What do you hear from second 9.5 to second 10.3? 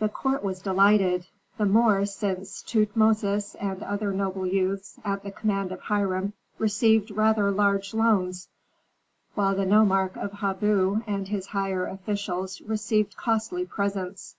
the nomarch